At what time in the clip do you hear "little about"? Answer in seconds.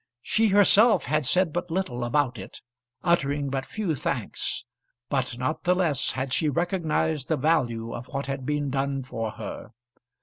1.69-2.39